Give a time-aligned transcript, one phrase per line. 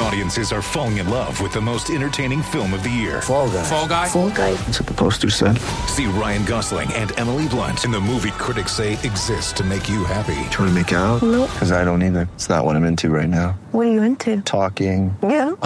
[0.00, 3.22] Audiences are falling in love with the most entertaining film of the year.
[3.22, 3.62] Fall guy.
[3.62, 4.08] Fall guy.
[4.08, 4.52] Fall guy.
[4.54, 5.58] That's what the poster said.
[5.88, 10.04] See Ryan Gosling and Emily Blunt in the movie critics say exists to make you
[10.04, 10.34] happy.
[10.50, 11.22] Trying to make it out?
[11.22, 11.50] Nope.
[11.52, 12.28] Because I don't either.
[12.34, 13.52] It's not what I'm into right now.
[13.70, 14.40] What are you into?
[14.42, 15.16] Talking.
[15.22, 15.54] Yeah.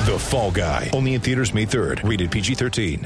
[0.00, 0.88] The Fall Guy.
[0.94, 2.08] Only in theaters May 3rd.
[2.08, 3.04] Rated PG-13.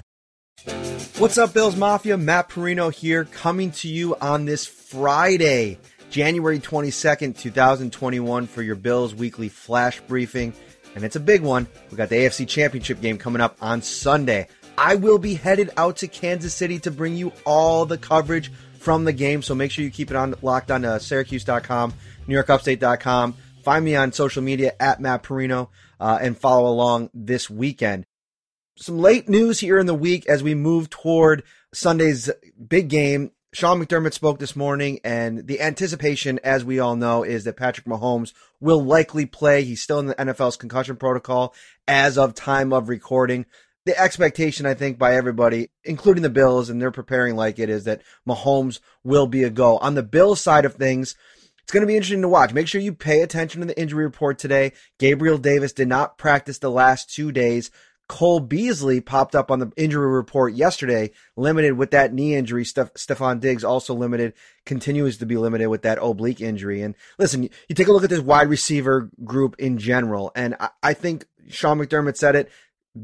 [1.18, 2.16] What's up, Bills Mafia?
[2.16, 5.78] Matt Parrino here, coming to you on this Friday,
[6.14, 10.54] January 22nd, 2021, for your Bills weekly flash briefing.
[10.94, 11.66] And it's a big one.
[11.90, 14.46] We got the AFC Championship game coming up on Sunday.
[14.78, 19.04] I will be headed out to Kansas City to bring you all the coverage from
[19.04, 19.42] the game.
[19.42, 21.92] So make sure you keep it on locked on to Syracuse.com,
[22.28, 23.34] NewYorkUpstate.com.
[23.64, 28.06] Find me on social media at Matt Parrino uh, and follow along this weekend
[28.76, 32.30] some late news here in the week as we move toward Sunday's
[32.68, 33.30] big game.
[33.54, 37.86] Sean McDermott spoke this morning, and the anticipation, as we all know, is that Patrick
[37.86, 39.62] Mahomes will likely play.
[39.62, 41.54] He's still in the NFL's concussion protocol
[41.86, 43.46] as of time of recording.
[43.84, 47.84] The expectation, I think, by everybody, including the Bills, and they're preparing like it, is
[47.84, 49.78] that Mahomes will be a go.
[49.78, 51.14] On the Bills side of things,
[51.62, 52.52] it's going to be interesting to watch.
[52.52, 54.72] Make sure you pay attention to the injury report today.
[54.98, 57.70] Gabriel Davis did not practice the last two days.
[58.08, 62.64] Cole Beasley popped up on the injury report yesterday, limited with that knee injury.
[62.64, 64.34] Steph- Stefon Diggs also limited,
[64.66, 66.82] continues to be limited with that oblique injury.
[66.82, 70.68] And listen, you take a look at this wide receiver group in general, and I,
[70.82, 72.50] I think Sean McDermott said it.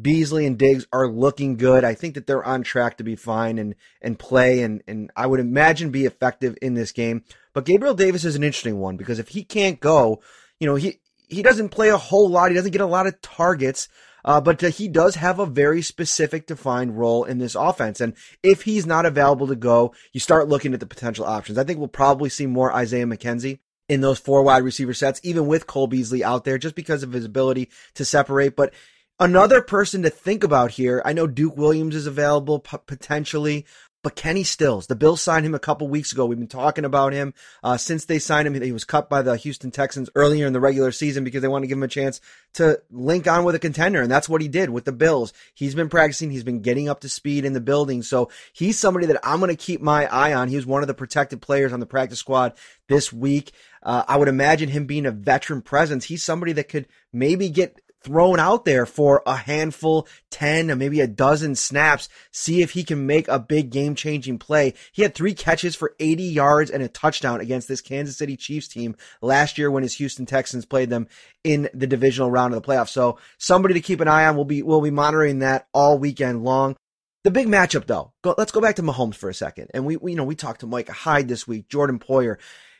[0.02, 1.82] Beasley and Diggs are looking good.
[1.82, 5.26] I think that they're on track to be fine and and play and and I
[5.26, 7.24] would imagine be effective in this game.
[7.54, 10.22] But Gabriel Davis is an interesting one because if he can't go,
[10.60, 12.50] you know, he he doesn't play a whole lot.
[12.50, 13.88] He doesn't get a lot of targets.
[14.24, 18.00] Uh, but he does have a very specific defined role in this offense.
[18.00, 21.58] And if he's not available to go, you start looking at the potential options.
[21.58, 25.46] I think we'll probably see more Isaiah McKenzie in those four wide receiver sets, even
[25.46, 28.54] with Cole Beasley out there, just because of his ability to separate.
[28.54, 28.72] But
[29.18, 33.66] another person to think about here, I know Duke Williams is available p- potentially.
[34.02, 36.24] But Kenny Stills, the Bills signed him a couple weeks ago.
[36.24, 38.60] We've been talking about him uh, since they signed him.
[38.60, 41.64] He was cut by the Houston Texans earlier in the regular season because they wanted
[41.64, 42.20] to give him a chance
[42.54, 45.34] to link on with a contender, and that's what he did with the Bills.
[45.52, 46.30] He's been practicing.
[46.30, 49.54] He's been getting up to speed in the building, so he's somebody that I'm going
[49.54, 50.48] to keep my eye on.
[50.48, 52.54] He was one of the protected players on the practice squad
[52.88, 53.52] this week.
[53.82, 56.06] Uh, I would imagine him being a veteran presence.
[56.06, 61.00] He's somebody that could maybe get thrown out there for a handful, 10 or maybe
[61.00, 64.74] a dozen snaps, see if he can make a big game changing play.
[64.92, 68.68] He had three catches for 80 yards and a touchdown against this Kansas City Chiefs
[68.68, 71.08] team last year when his Houston Texans played them
[71.44, 72.88] in the divisional round of the playoffs.
[72.88, 74.36] So somebody to keep an eye on.
[74.36, 76.76] We'll be, we'll be monitoring that all weekend long.
[77.22, 79.68] The big matchup though, go, let's go back to Mahomes for a second.
[79.74, 82.36] And we, we, you know, we talked to Micah Hyde this week, Jordan Poyer,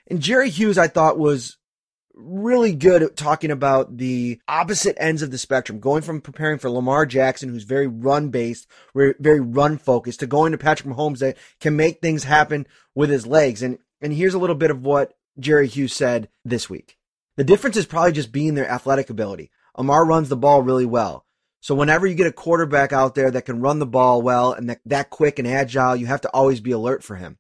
[0.07, 1.57] and Jerry Hughes, I thought was
[2.23, 6.71] really good at talking about the opposite ends of the spectrum, going from preparing for
[6.71, 11.37] Lamar Jackson, who's very run based, very run focused, to going to Patrick Mahomes that
[11.61, 13.63] can make things happen with his legs.
[13.63, 16.97] And, and here's a little bit of what Jerry Hughes said this week.
[17.37, 19.51] The difference is probably just being their athletic ability.
[19.75, 21.25] Amar runs the ball really well.
[21.61, 24.71] So whenever you get a quarterback out there that can run the ball well and
[24.71, 27.39] that, that quick and agile, you have to always be alert for him.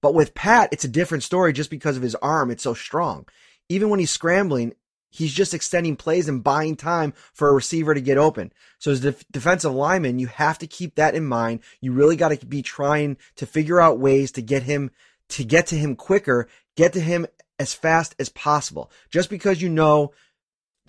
[0.00, 2.50] But with Pat, it's a different story just because of his arm.
[2.50, 3.26] It's so strong
[3.72, 4.74] even when he's scrambling,
[5.10, 8.52] he's just extending plays and buying time for a receiver to get open.
[8.78, 11.60] So as a defensive lineman, you have to keep that in mind.
[11.80, 14.90] You really got to be trying to figure out ways to get him
[15.30, 17.26] to get to him quicker, get to him
[17.58, 18.90] as fast as possible.
[19.10, 20.12] Just because you know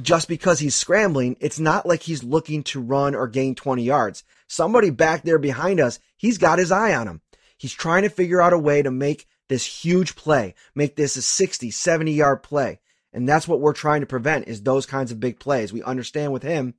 [0.02, 4.24] just because he's scrambling, it's not like he's looking to run or gain 20 yards.
[4.48, 7.22] Somebody back there behind us, he's got his eye on him.
[7.58, 11.22] He's trying to figure out a way to make this huge play, make this a
[11.22, 12.80] 60, 70 yard play.
[13.14, 15.72] And that's what we're trying to prevent is those kinds of big plays.
[15.72, 16.74] We understand with him,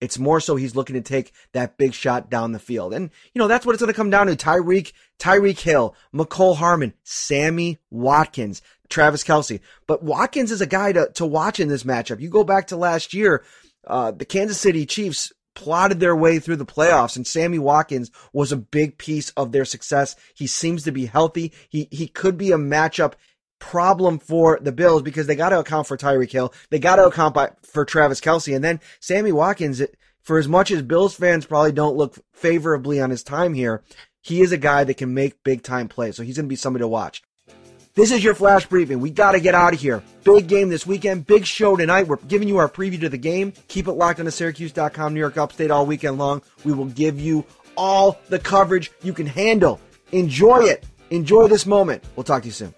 [0.00, 2.94] it's more so he's looking to take that big shot down the field.
[2.94, 4.36] And, you know, that's what it's going to come down to.
[4.36, 9.58] Tyreek, Tyreek Hill, Mecole Hardman, Sammy Watkins, Travis Kelce.
[9.88, 12.20] But Watkins is a guy to, to watch in this matchup.
[12.20, 13.42] You go back to last year,
[13.84, 18.50] uh, the Kansas City Chiefs plotted their way through the playoffs and Sammy Watkins was
[18.50, 20.16] a big piece of their success.
[20.34, 21.52] He seems to be healthy.
[21.68, 23.12] He, he could be a matchup
[23.58, 26.54] problem for the Bills because they got to account for Tyreek Hill.
[26.70, 28.54] They got to account by, for Travis Kelce.
[28.54, 29.82] And then Sammy Watkins,
[30.22, 33.82] for as much as Bills fans probably don't look favorably on his time here,
[34.22, 36.16] he is a guy that can make big time plays.
[36.16, 37.22] So he's going to be somebody to watch.
[37.94, 39.00] This is your flash briefing.
[39.00, 40.02] We got to get out of here.
[40.22, 41.26] Big game this weekend.
[41.26, 42.06] Big show tonight.
[42.06, 43.52] We're giving you our preview to the game.
[43.66, 46.42] Keep it locked on to Syracuse.com, New York Upstate all weekend long.
[46.64, 47.44] We will give you
[47.76, 49.80] all the coverage you can handle.
[50.12, 50.84] Enjoy it.
[51.10, 52.04] Enjoy this moment.
[52.14, 52.74] We'll talk to you soon.